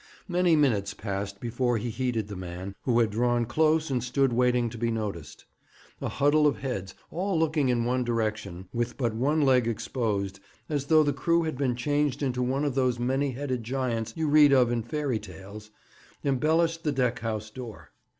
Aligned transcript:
Many 0.27 0.55
minutes 0.55 0.95
passed 0.95 1.39
before 1.39 1.77
he 1.77 1.91
heeded 1.91 2.27
the 2.27 2.35
man, 2.35 2.73
who 2.85 2.99
had 3.01 3.11
drawn 3.11 3.45
close 3.45 3.91
and 3.91 4.03
stood 4.03 4.33
waiting 4.33 4.67
to 4.71 4.77
be 4.79 4.89
noticed. 4.89 5.45
A 6.01 6.09
huddle 6.09 6.47
of 6.47 6.57
heads, 6.57 6.95
all 7.11 7.37
looking 7.37 7.69
in 7.69 7.85
one 7.85 8.03
direction, 8.03 8.67
with 8.73 8.97
but 8.97 9.13
one 9.13 9.41
leg 9.41 9.67
exposed, 9.67 10.39
as 10.67 10.87
though 10.87 11.03
the 11.03 11.13
crew 11.13 11.43
had 11.43 11.55
been 11.55 11.75
changed 11.75 12.23
into 12.23 12.41
one 12.41 12.65
of 12.65 12.73
those 12.73 12.97
many 12.97 13.33
headed 13.33 13.63
giants 13.63 14.11
you 14.17 14.27
read 14.27 14.51
of 14.51 14.71
in 14.71 14.81
fairy 14.81 15.19
tales, 15.19 15.69
embellished 16.25 16.83
the 16.83 16.91
deck 16.91 17.19
house 17.19 17.51
door. 17.51 17.91